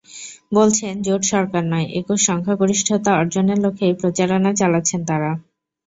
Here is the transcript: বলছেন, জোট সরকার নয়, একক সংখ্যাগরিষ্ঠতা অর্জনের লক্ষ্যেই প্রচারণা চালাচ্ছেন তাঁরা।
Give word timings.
বলছেন, 0.51 0.93
জোট 1.01 1.21
সরকার 1.31 1.63
নয়, 1.65 1.87
একক 1.99 2.19
সংখ্যাগরিষ্ঠতা 2.27 3.11
অর্জনের 3.15 3.59
লক্ষ্যেই 3.59 3.97
প্রচারণা 4.01 4.51
চালাচ্ছেন 4.53 5.01
তাঁরা। 5.07 5.31